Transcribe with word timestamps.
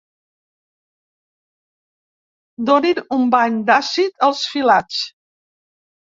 Donin 2.69 3.01
un 3.17 3.27
bany 3.35 3.59
d'àcid 3.67 4.25
als 4.29 4.41
filats. 4.55 5.03